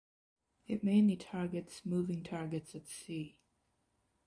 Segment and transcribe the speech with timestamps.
[0.65, 3.37] It mainly targets moving targets at sea.